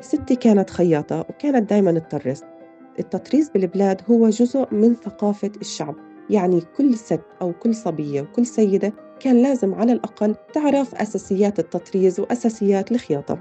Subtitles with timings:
[0.00, 2.42] ستي كانت خياطة وكانت دايما تطرز
[2.98, 5.94] التطريز بالبلاد هو جزء من ثقافة الشعب.
[6.30, 12.20] يعني كل ست أو كل صبية وكل سيدة كان لازم على الأقل تعرف أساسيات التطريز
[12.20, 13.38] وأساسيات الخياطة.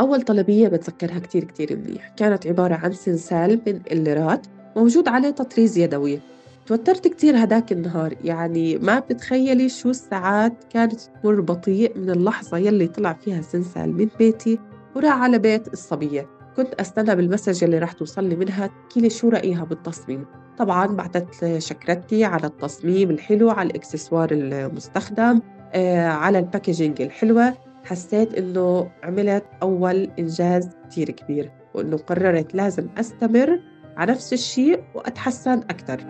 [0.00, 2.08] أول طلبية بتذكرها كتير كتير منيح.
[2.08, 6.20] كانت عبارة عن سنسال من الليرات موجود عليه تطريز يدوي.
[6.66, 8.14] توترت كتير هداك النهار.
[8.24, 14.08] يعني ما بتخيلي شو الساعات كانت تمر بطيء من اللحظة يلي طلع فيها سنسال من
[14.18, 14.58] بيتي.
[14.94, 16.28] وراح على بيت الصبية.
[16.56, 20.26] كنت أستنى بال message اللي راح توصل لي منها تحكي شو رأيها بالتصميم.
[20.58, 25.40] طبعا بعثت شكرتي على التصميم الحلو على الإكسسوار المستخدم
[25.74, 27.54] آه، على ال packaging الحلوة.
[27.84, 33.60] حسيت إنه عملت أول إنجاز كتير كبير وإنه قررت لازم أستمر
[33.96, 36.00] على نفس الشيء وأتحسن أكثر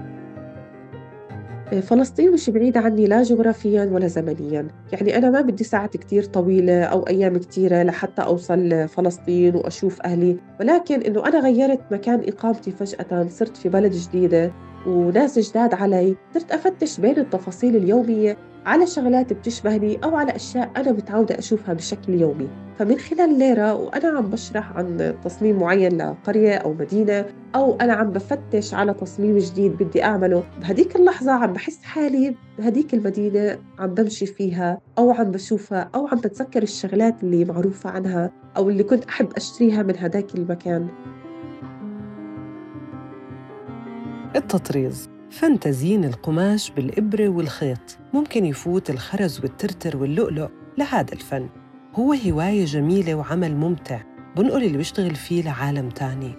[1.80, 4.68] فلسطين مش بعيدة عني لا جغرافيا ولا زمنيا.
[4.92, 10.36] يعني أنا ما بدي ساعات كتير طويلة أو أيام كتيرة لحتى أوصل فلسطين وأشوف أهلي.
[10.60, 14.52] ولكن إنه أنا غيرت مكان إقامتي فجأة صرت في بلد جديدة
[14.86, 20.92] وناس جداد علي صرت أفتش بين التفاصيل اليومية على شغلات بتشبهني أو على أشياء أنا
[20.92, 22.48] متعودة أشوفها بشكل يومي.
[22.78, 28.10] فمن خلال ليرة وأنا عم بشرح عن تصميم معين لقرية أو مدينة أو أنا عم
[28.10, 34.26] بفتش على تصميم جديد بدي أعمله بهديك اللحظة عم بحس حالي بهديك المدينة عم بمشي
[34.26, 39.32] فيها أو عم بشوفها أو عم بتذكر الشغلات اللي معروفة عنها أو اللي كنت أحب
[39.36, 40.88] أشتريها من هداك المكان.
[44.36, 45.10] التطريز.
[45.30, 48.03] فن تزيين القماش بالإبرة والخيط.
[48.14, 50.48] ممكن يفوت الخرز والترتر واللؤلؤ
[50.78, 51.48] لهذا الفن.
[51.94, 54.00] هو هواية جميلة وعمل ممتع
[54.36, 56.34] بنقل اللي بيشتغل فيه لعالم تاني.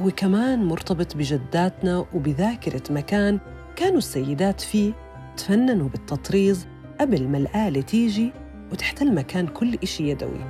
[0.00, 3.38] هو كمان مرتبط بجداتنا وبذاكرة مكان
[3.76, 4.92] كانوا السيدات فيه
[5.36, 6.66] تفننوا بالتطريز
[7.00, 8.32] قبل ما الآلة تيجي
[8.72, 10.44] وتحتل مكان كل إشي يدوي.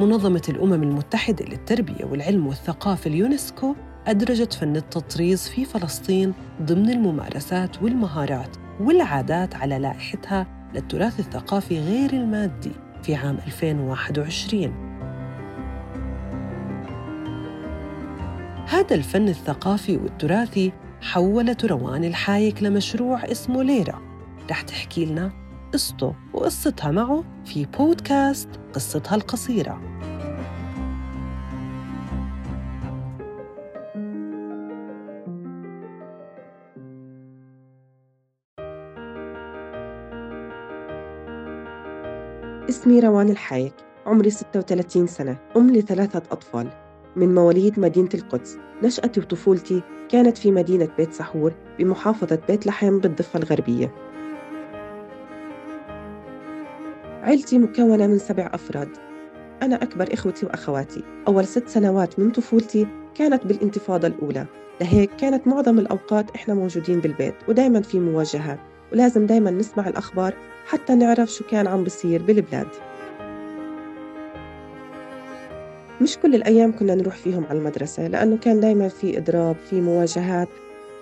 [0.00, 3.74] منظمة الأمم المتحدة للتربية والعلم والثقافة اليونسكو
[4.06, 12.72] أدرجت فن التطريز في فلسطين ضمن الممارسات والمهارات والعادات على لائحتها للتراث الثقافي غير المادي
[13.02, 14.86] في عام 2021
[18.68, 24.02] هذا الفن الثقافي والتراثي حولت روان الحايك لمشروع اسمه ليرة.
[24.50, 25.32] رح تحكي لنا
[25.72, 29.95] قصته وقصتها معه في بودكاست قصتها القصيرة.
[42.68, 43.74] اسمي روان الحايك
[44.06, 46.68] عمري 36 سنة أم لثلاثة أطفال.
[47.16, 53.38] من مواليد مدينة القدس نشأتي وطفولتي كانت في مدينة بيت سحور بمحافظة بيت لحم بالضفة
[53.38, 53.94] الغربية.
[57.22, 58.88] عيلتي مكونة من سبع أفراد.
[59.62, 61.02] أنا أكبر إخوتي وأخواتي.
[61.28, 64.46] أول ست سنوات من طفولتي كانت بالانتفاضة الأولى.
[64.80, 68.58] لهيك كانت معظم الأوقات إحنا موجودين بالبيت ودايما في مواجهات
[68.92, 70.34] ولازم دايما نسمع الأخبار
[70.66, 72.68] حتى نعرف شو كان عم بصير بالبلاد.
[76.00, 80.48] مش كل الأيام كنا نروح فيهم على المدرسة لأنه كان دايما في إضراب في مواجهات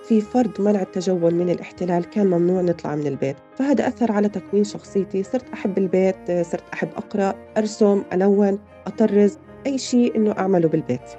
[0.09, 3.37] في فرض منع التجول من الاحتلال كان ممنوع نطلع من البيت.
[3.59, 5.23] فهذا أثر على تكوين شخصيتي.
[5.23, 11.11] صرت أحب البيت صرت أحب أقرأ أرسم ألون أطرز أي شيء إنه أعمله بالبيت.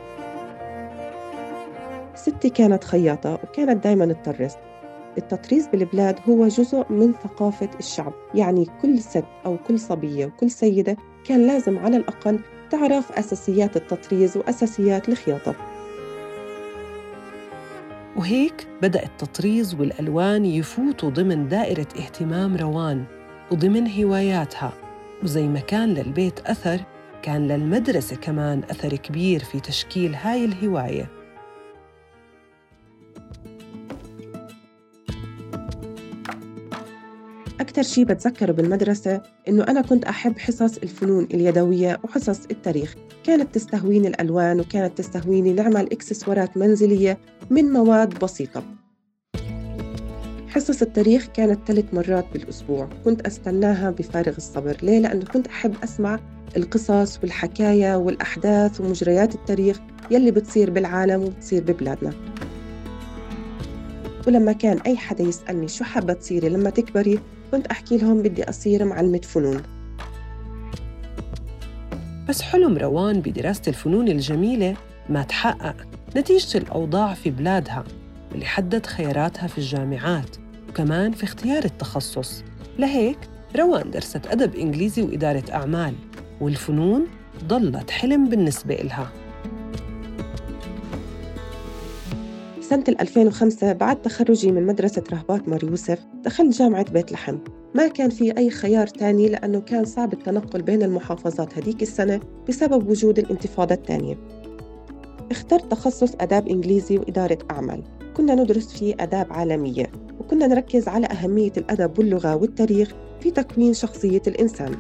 [2.16, 4.53] ستي كانت خياطة وكانت دايما تطرز.
[5.18, 8.14] التطريز بالبلاد هو جزء من ثقافة الشعب.
[8.36, 12.40] يعني كل ست أو كل صبية وكل سيدة كان لازم على الأقل
[12.70, 15.56] تعرف أساسيات التطريز وأساسيات الخياطة.
[18.18, 23.03] وهيك بدأ التطريز والألوان يفوتوا ضمن دائرة اهتمام روان
[23.52, 24.74] وضمن هواياتها.
[25.24, 26.80] وزي ما كان للبيت أثر
[27.22, 31.15] كان للمدرسة كمان أثر كبير في تشكيل هاي الهواية.
[37.66, 42.96] أكثر شيء بتذكره بالمدرسة إنه أنا كنت أحب حصص الفنون اليدوية وحصص التاريخ.
[43.23, 47.17] كانت تستهويني الألوان وكانت تستهويني نعمل إكسسوارات منزلية
[47.50, 48.64] من مواد بسيطة.
[50.47, 52.90] حصص التاريخ كانت ثلاث مرات بالأسبوع.
[53.06, 54.78] كنت أستناها بفارغ الصبر.
[54.84, 56.20] ليه؟ لأنه كنت أحب أسمع
[56.58, 59.79] القصص والحكاية والأحداث ومجريات التاريخ
[60.11, 62.14] يلي بتصير بالعالم وبتصير ببلادنا.
[64.28, 67.20] ولما كان أي حدا يسألني شو حابة تصيري لما تكبري
[67.52, 69.62] كنت أحكي لهم بدي أصير معلمة فنون.
[72.30, 74.76] بس حلم روان بدراسة الفنون الجميلة
[75.09, 75.76] ما تحقق
[76.18, 77.84] نتيجة الأوضاع في بلادها
[78.32, 80.38] واللي حدد خياراتها في الجامعات
[80.70, 82.44] وكمان في اختيار التخصص.
[82.80, 83.18] لهيك
[83.56, 85.94] روان درست أدب إنجليزي وإدارة أعمال
[86.42, 87.08] والفنون
[87.47, 89.12] ضلت حلم بالنسبة إلها.
[92.70, 97.38] سنة 2005 بعد تخرجي من مدرسة رهبات مار يوسف دخلت جامعة بيت لحم.
[97.76, 102.20] ما كان في أي خيار تاني لأنه كان صعب التنقل بين المحافظات هديك السنة
[102.50, 104.17] بسبب وجود الانتفاضة الثانية
[105.32, 107.84] اخترت تخصص آداب إنجليزي وإدارة أعمال.
[108.17, 114.22] كنا ندرس فيه آداب عالمية وكنا نركز على أهمية الأدب واللغة والتاريخ في تكوين شخصية
[114.28, 114.76] الإنسان.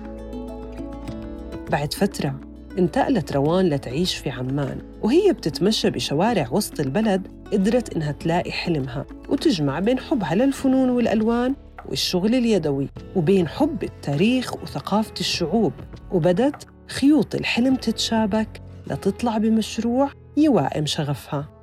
[1.71, 2.39] بعد فترة
[2.79, 9.79] انتقلت روان لتعيش في عمان وهي بتتمشى بشوارع وسط البلد قدرت إنها تلاقي حلمها وتجمع
[9.79, 11.55] بين حبها للفنون والألوان
[11.89, 15.73] والشغل اليدوي وبين حب التاريخ وثقافة الشعوب
[16.11, 21.54] وبدت خيوط الحلم تتشابك لتطلع بمشروع يوائم شغفها.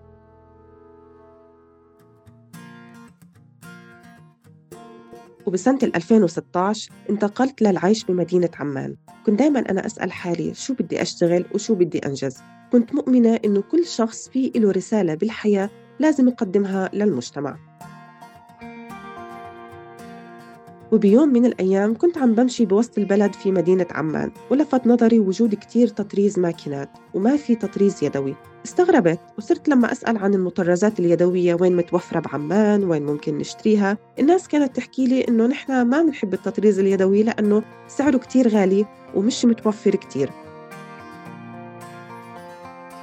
[5.46, 8.96] وبسنة 2016 انتقلت للعيش بمدينة عمان.
[9.26, 12.36] كنت دايما أنا أسأل حالي شو بدي أشتغل وشو بدي أنجز.
[12.72, 17.71] كنت مؤمنة إنه كل شخص فيه له رسالة بالحياة لازم يقدمها للمجتمع.
[20.92, 25.88] وبيوم من الأيام كنت عم بمشي بوسط البلد في مدينة عمان ولفت نظري وجود كتير
[25.88, 28.34] تطريز ماكينات وما في تطريز يدوي.
[28.64, 33.98] استغربت وصرت لما أسأل عن المطرزات اليدوية وين متوفرة بعمان وين ممكن نشتريها.
[34.18, 39.44] الناس كانت تحكي لي إنه نحن ما بنحب التطريز اليدوي لأنه سعره كتير غالي ومش
[39.44, 40.30] متوفر كتير.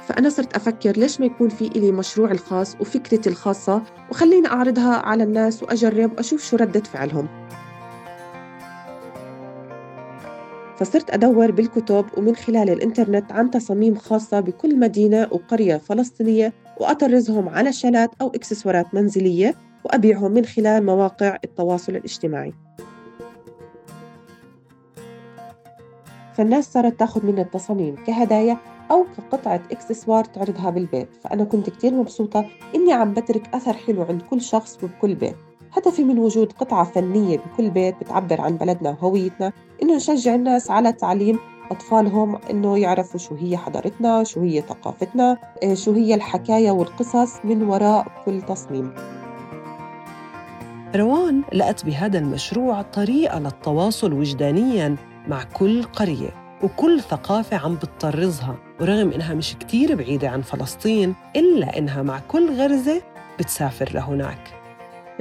[0.08, 5.22] فأنا صرت أفكر ليش ما يكون في إلي مشروع الخاص وفكرتي الخاصة وخليني أعرضها على
[5.22, 7.28] الناس وأجرب وأشوف شو ردة فعلهم.
[10.80, 17.72] فصرت أدور بالكتب ومن خلال الإنترنت عن تصاميم خاصة بكل مدينة وقرية فلسطينية وأطرزهم على
[17.72, 19.54] شالات أو إكسسوارات منزلية
[19.84, 22.52] وأبيعهم من خلال مواقع التواصل الاجتماعي.
[26.34, 28.56] فالناس صارت تاخذ مني التصاميم كهدايا
[28.90, 34.22] أو كقطعة إكسسوار تعرضها بالبيت فأنا كنت كتير مبسوطة إني عم بترك أثر حلو عند
[34.22, 35.49] كل شخص وبكل بيت.
[35.72, 39.52] هدفي من وجود قطعة فنية بكل بيت بتعبر عن بلدنا وهويتنا
[39.82, 41.38] إنه نشجع الناس على تعليم
[41.70, 47.62] أطفالهم إنه يعرفوا شو هي حضارتنا شو هي ثقافتنا آه، شو هي الحكاية والقصص من
[47.62, 48.94] وراء كل تصميم.
[50.96, 54.96] روان لقت بهذا المشروع طريقة للتواصل وجدانياً
[55.28, 61.78] مع كل قرية وكل ثقافة عم بتطرزها ورغم إنها مش كتير بعيدة عن فلسطين إلا
[61.78, 63.02] إنها مع كل غرزة
[63.38, 64.59] بتسافر لهناك.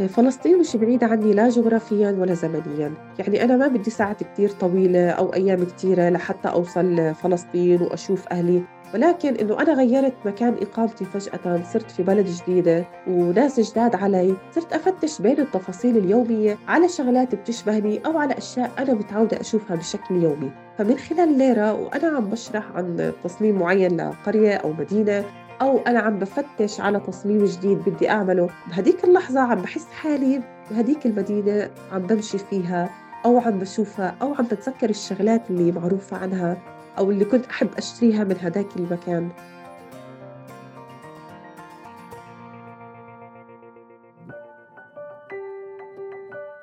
[0.07, 2.93] فلسطين مش بعيدة عني لا جغرافيا ولا زمنيا.
[3.19, 8.63] يعني أنا ما بدي ساعات كتير طويلة أو أيام كتيرة لحتى أوصل فلسطين وأشوف أهلي.
[8.93, 14.35] ولكن إنه أنا غيرت مكان إقامتي فجأة صرت في بلد جديدة وناس جداد علي.
[14.55, 20.23] صرت أفتش بين التفاصيل اليومية على شغلات بتشبهني أو على أشياء أنا متعودة أشوفها بشكل
[20.23, 20.51] يومي.
[20.77, 25.23] فمن خلال ليرة وأنا عم بشرح عن تصميم معين لقرية أو مدينة
[25.61, 28.49] أو أنا عم بفتش على تصميم جديد بدي أعمله.
[28.67, 30.41] بهديك اللحظة عم بحس حالي
[30.71, 32.89] بهديك المدينة عم بمشي فيها
[33.25, 36.57] أو عم بشوفها أو عم بتذكر الشغلات اللي معروفة عنها
[36.97, 39.29] أو اللي كنت أحب أشتريها من هداك المكان.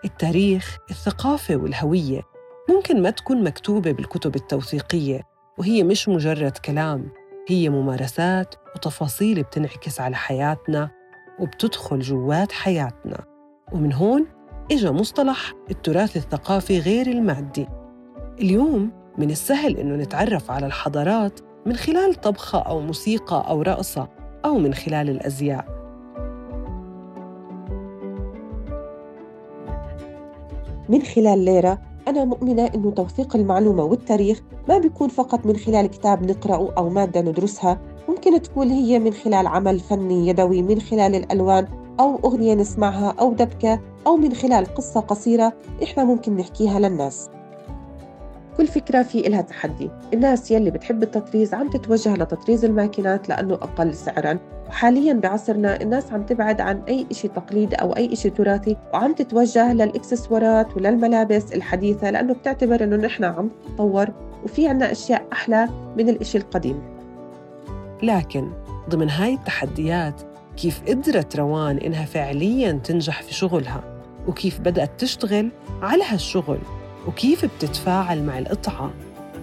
[0.04, 2.22] التاريخ الثقافة والهوية
[2.68, 5.22] ممكن ما تكون مكتوبة بالكتب التوثيقية
[5.58, 7.08] وهي مش مجرد كلام.
[7.48, 10.90] هي ممارسات وتفاصيل بتنعكس على حياتنا
[11.38, 13.24] وبتدخل جوات حياتنا.
[13.72, 14.26] ومن هون
[14.72, 17.68] إجا مصطلح التراث الثقافي غير المادي.
[18.40, 24.08] اليوم من السهل إنه نتعرف على الحضارات من خلال طبخة أو موسيقى أو رقصة
[24.44, 25.76] أو من خلال الأزياء.
[30.88, 36.30] من خلال ليرة أنا مؤمنة إنه توثيق المعلومة والتاريخ ما بيكون فقط من خلال كتاب
[36.30, 37.80] نقرأه أو مادة ندرسها.
[38.08, 41.68] ممكن تكون هي من خلال عمل فني يدوي من خلال الألوان
[42.00, 47.28] أو أغنية نسمعها أو دبكة أو من خلال قصة قصيرة إحنا ممكن نحكيها للناس.
[48.56, 49.90] كل فكرة في إلها تحدي.
[50.14, 54.38] الناس يلي بتحب التطريز عم تتوجه لتطريز الماكينات لأنه أقل سعراً.
[54.68, 59.72] وحاليا بعصرنا الناس عم تبعد عن أي إشي تقليدي أو أي إشي تراثي وعم تتوجه
[59.72, 64.08] للإكسسوارات وللملابس الحديثة لأنه بتعتبر أنه نحن عم نتطور
[64.44, 66.82] وفي عنا أشياء أحلى من الإشي القديم.
[68.02, 68.50] لكن
[68.88, 70.20] ضمن هاي التحديات
[70.56, 73.84] كيف قدرت روان إنها فعلياً تنجح في شغلها
[74.28, 75.50] وكيف بدأت تشتغل
[75.82, 76.58] على هالشغل؟
[77.06, 78.92] وكيف بتتفاعل مع القطعة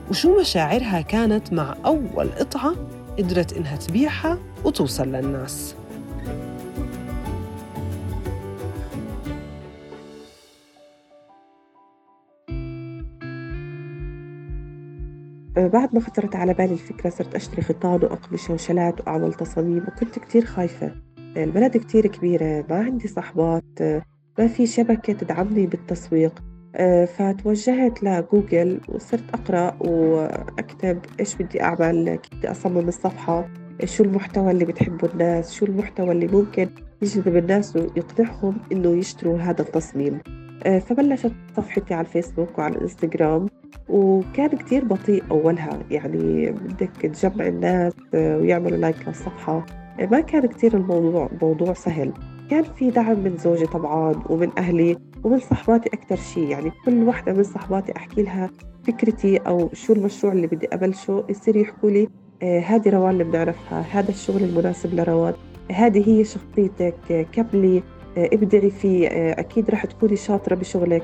[0.09, 2.75] وشو مشاعرها كانت مع أول قطعة
[3.17, 5.75] قدرت إنها تبيعها وتوصل للناس؟
[15.57, 20.19] آه، بعد ما خطرت على بالي الفكرة صرت أشتري خيطان وأقمشة وشلات وأعمل تصاميم وكنت
[20.19, 20.95] كتير خايفة.
[21.37, 23.81] البلد كتير كبيرة ما عندي صحبات
[24.39, 26.43] ما في شبكة تدعمني بالتسويق.
[27.05, 33.49] فتوجهت لجوجل وصرت أقرأ وأكتب إيش بدي أعمل كيف بدي أصمم الصفحة
[33.85, 36.69] شو المحتوى اللي بتحبه الناس شو المحتوى اللي ممكن
[37.01, 40.19] يجذب الناس ويقنعهم إنه يشتروا هذا التصميم.
[40.65, 43.45] آه، فبلشت صفحتي على الفيسبوك وعلى الإنستغرام
[43.89, 45.79] وكان كتير بطيء أولها.
[45.91, 49.65] يعني بدك تجمع الناس آه، ويعملوا لايك للصفحة
[49.99, 52.13] آه، ما كان كتير الموضوع موضوع سهل.
[52.49, 54.97] كان في دعم من زوجي طبعا ومن أهلي.
[55.23, 58.49] ومن صحباتي أكتر شيء يعني كل واحدة من صحباتي أحكي لها
[58.87, 62.07] فكرتي أو شو المشروع اللي بدي أبلشه يصير يحكوا لي
[62.43, 65.33] هذه روان اللي بنعرفها هذا الشغل المناسب لروان
[65.71, 67.83] هذه هي شخصيتك كملي
[68.17, 71.03] ابدعي فيه أكيد رح تكوني شاطرة بشغلك.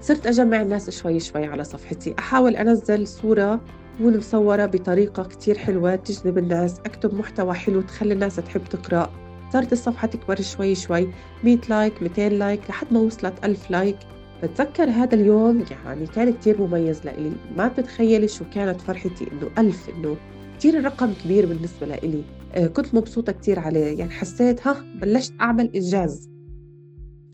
[0.00, 3.60] صرت أجمع الناس شوي شوي على صفحتي أحاول أنزل صورة
[3.98, 9.10] تكون مصورة بطريقة كتير حلوة تجذب الناس أكتب محتوى حلو تخلي الناس تحب تقرأ.
[9.52, 11.08] صارت الصفحة تكبر شوي شوي
[11.44, 13.96] 100 like 200 like لحد ما وصلت 1000 like.
[14.42, 19.88] بتذكر هذا اليوم؟ يعني كان كتير مميز لإلي ما بتتخيلي شو كانت فرحتي إنه ألف
[19.88, 20.16] إنه
[20.58, 22.22] كتير رقم كبير بالنسبة لإلي.
[22.54, 26.30] آه، كنت مبسوطة كتير عليه يعني حسيت ها بلشت أعمل إنجاز.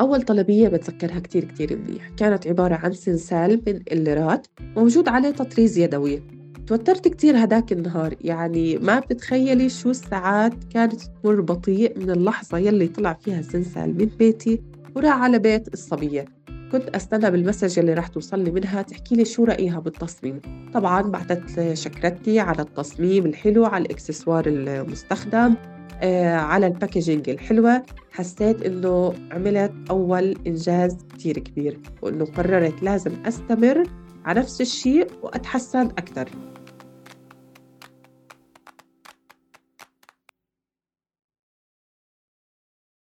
[0.01, 5.79] أول طلبية بتذكرها كتير كتير منيح كانت عبارة عن سنسال من الليرات موجود عليه تطريز
[5.79, 6.23] يدوي.
[6.67, 8.15] توترت كتير هداك النهار.
[8.21, 14.07] يعني ما بتتخيلي شو الساعات كانت تمر بطيء من اللحظة يلي طلع فيها سنسال من
[14.19, 14.63] بيتي
[14.97, 16.25] وراح على بيت الصبية.
[16.73, 20.41] كنت أستنى بالمسج اللي راح توصل لي منها تحكي لي شو رأيها بالتصميم.
[20.75, 25.55] طبعا بعثت شكرتني على التصميم الحلو على الإكسسوار المستخدم
[26.03, 27.83] آه، على الباكجينج الحلوة.
[28.11, 33.83] حسيت إنه عملت أول إنجاز كتير كبير وإنه قررت لازم أستمر
[34.25, 36.29] على نفس الشيء وأتحسن أكثر